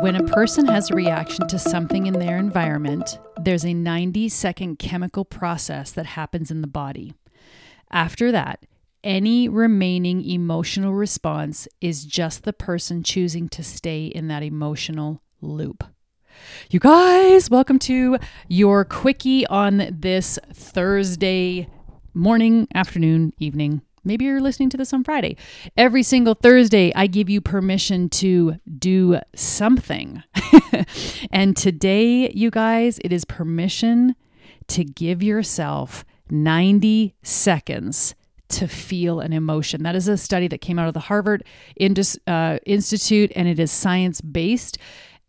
[0.00, 4.78] When a person has a reaction to something in their environment, there's a 90 second
[4.78, 7.12] chemical process that happens in the body.
[7.90, 8.64] After that,
[9.04, 15.84] any remaining emotional response is just the person choosing to stay in that emotional loop.
[16.70, 18.16] You guys, welcome to
[18.48, 21.68] your quickie on this Thursday
[22.14, 23.82] morning, afternoon, evening.
[24.04, 25.36] Maybe you're listening to this on Friday.
[25.76, 30.22] Every single Thursday, I give you permission to do something.
[31.30, 34.14] and today, you guys, it is permission
[34.68, 38.14] to give yourself 90 seconds
[38.48, 39.82] to feel an emotion.
[39.82, 41.44] That is a study that came out of the Harvard
[41.76, 44.78] Indus, uh, Institute, and it is science based.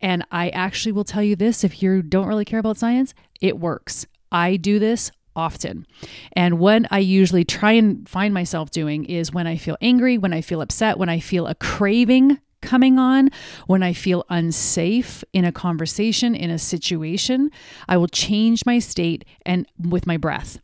[0.00, 3.58] And I actually will tell you this if you don't really care about science, it
[3.58, 4.06] works.
[4.30, 5.86] I do this often.
[6.32, 10.32] And what I usually try and find myself doing is when I feel angry, when
[10.32, 13.30] I feel upset, when I feel a craving coming on,
[13.66, 17.50] when I feel unsafe in a conversation, in a situation,
[17.88, 20.58] I will change my state and with my breath.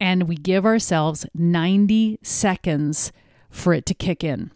[0.00, 3.12] And we give ourselves 90 seconds
[3.50, 4.50] for it to kick in.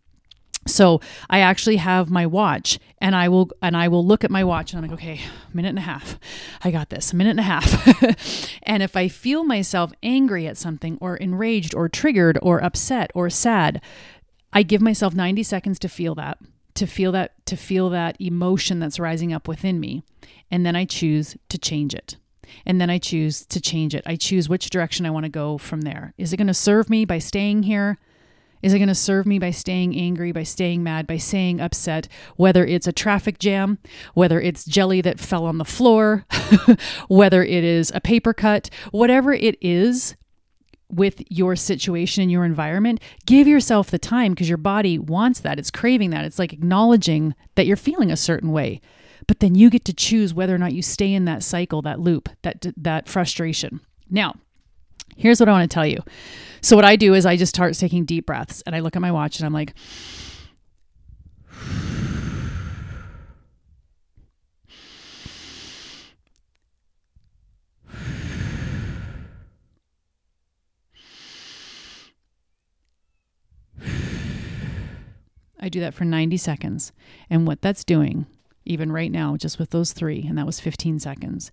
[0.68, 4.44] So I actually have my watch and I will and I will look at my
[4.44, 5.20] watch and I'm like, okay,
[5.52, 6.18] minute and a half.
[6.62, 8.52] I got this, a minute and a half.
[8.62, 13.30] and if I feel myself angry at something or enraged or triggered or upset or
[13.30, 13.80] sad,
[14.52, 16.38] I give myself 90 seconds to feel that,
[16.74, 20.02] to feel that, to feel that emotion that's rising up within me.
[20.50, 22.16] And then I choose to change it.
[22.64, 24.02] And then I choose to change it.
[24.06, 26.14] I choose which direction I want to go from there.
[26.16, 27.98] Is it going to serve me by staying here?
[28.62, 32.08] Is it going to serve me by staying angry, by staying mad, by staying upset,
[32.36, 33.78] whether it's a traffic jam,
[34.14, 36.26] whether it's jelly that fell on the floor,
[37.08, 40.16] whether it is a paper cut, whatever it is
[40.90, 45.58] with your situation and your environment, give yourself the time because your body wants that.
[45.58, 46.24] It's craving that.
[46.24, 48.80] It's like acknowledging that you're feeling a certain way.
[49.26, 52.00] But then you get to choose whether or not you stay in that cycle, that
[52.00, 53.80] loop, that that frustration.
[54.08, 54.34] Now,
[55.16, 55.98] here's what I want to tell you.
[56.60, 59.02] So what I do is I just start taking deep breaths and I look at
[59.02, 59.74] my watch and I'm like
[75.60, 76.92] I do that for 90 seconds.
[77.28, 78.26] And what that's doing,
[78.64, 81.52] even right now, just with those three, and that was 15 seconds,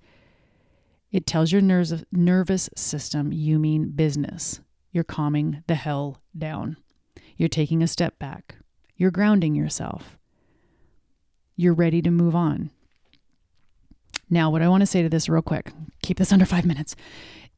[1.16, 4.60] it tells your nerves, nervous system you mean business.
[4.92, 6.76] You're calming the hell down.
[7.38, 8.56] You're taking a step back.
[8.98, 10.18] You're grounding yourself.
[11.56, 12.70] You're ready to move on.
[14.30, 15.72] Now, what I want to say to this real quick,
[16.02, 16.98] keep this under five minutes,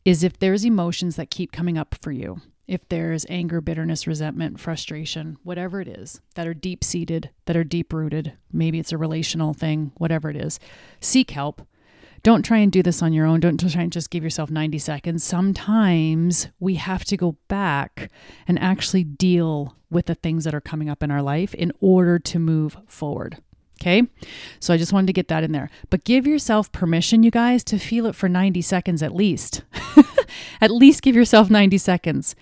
[0.05, 4.59] is if there's emotions that keep coming up for you, if there's anger, bitterness, resentment,
[4.59, 8.99] frustration, whatever it is, that are deep seated, that are deep rooted, maybe it's a
[8.99, 10.59] relational thing, whatever it is,
[11.01, 11.67] seek help
[12.23, 13.39] don't try and do this on your own.
[13.39, 15.23] Don't try and just give yourself 90 seconds.
[15.23, 18.09] Sometimes we have to go back
[18.47, 22.19] and actually deal with the things that are coming up in our life in order
[22.19, 23.37] to move forward.
[23.79, 24.03] Okay.
[24.59, 25.69] So I just wanted to get that in there.
[25.89, 29.61] But give yourself permission, you guys, to feel it for 90 seconds at least.
[30.61, 32.35] at least give yourself 90 seconds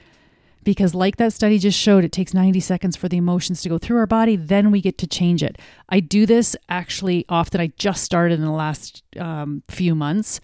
[0.65, 3.77] because, like that study just showed, it takes 90 seconds for the emotions to go
[3.77, 4.35] through our body.
[4.35, 5.57] Then we get to change it.
[5.87, 7.61] I do this actually often.
[7.61, 10.41] I just started in the last um, few months.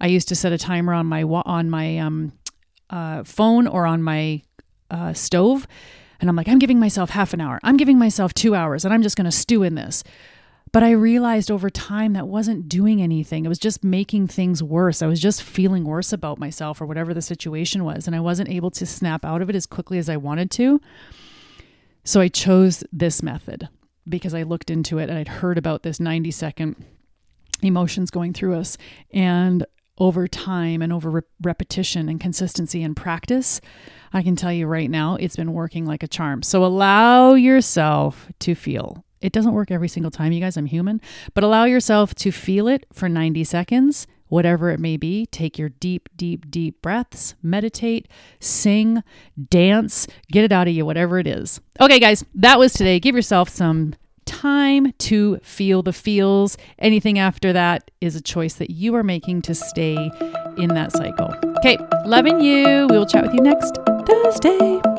[0.00, 2.32] I used to set a timer on my on my um,
[2.88, 4.42] uh, phone or on my
[4.90, 5.66] uh, stove,
[6.20, 7.60] and I'm like, I'm giving myself half an hour.
[7.62, 10.02] I'm giving myself two hours, and I'm just going to stew in this.
[10.76, 13.46] But I realized over time that wasn't doing anything.
[13.46, 15.00] It was just making things worse.
[15.00, 18.06] I was just feeling worse about myself or whatever the situation was.
[18.06, 20.78] And I wasn't able to snap out of it as quickly as I wanted to.
[22.04, 23.70] So I chose this method
[24.06, 26.76] because I looked into it and I'd heard about this 90 second
[27.62, 28.76] emotions going through us.
[29.14, 29.64] And
[29.96, 33.62] over time and over re- repetition and consistency and practice,
[34.12, 36.42] I can tell you right now, it's been working like a charm.
[36.42, 40.56] So allow yourself to feel it doesn't work every single time, you guys.
[40.56, 41.00] I'm human.
[41.34, 45.26] But allow yourself to feel it for 90 seconds, whatever it may be.
[45.26, 48.08] Take your deep, deep, deep breaths, meditate,
[48.40, 49.02] sing,
[49.50, 51.60] dance, get it out of you, whatever it is.
[51.80, 53.00] Okay, guys, that was today.
[53.00, 53.94] Give yourself some
[54.26, 56.58] time to feel the feels.
[56.78, 59.94] Anything after that is a choice that you are making to stay
[60.58, 61.32] in that cycle.
[61.58, 62.86] Okay, loving you.
[62.90, 64.95] We will chat with you next Thursday.